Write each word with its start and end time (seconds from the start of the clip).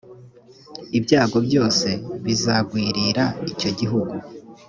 ibyago 0.97 1.37
byose 1.47 1.87
bizagwirira 2.25 3.25
icyo 3.51 3.69
gihugu 3.79 4.15